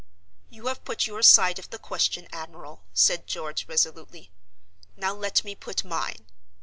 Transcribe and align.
"You 0.49 0.65
have 0.65 0.83
put 0.83 1.05
your 1.05 1.21
side 1.21 1.59
of 1.59 1.69
the 1.69 1.77
question, 1.77 2.27
admiral," 2.31 2.81
said 2.91 3.27
George 3.27 3.67
resolutely; 3.67 4.31
"now 4.97 5.13
let 5.13 5.43
me 5.43 5.53
put 5.53 5.83
mine. 5.85 6.25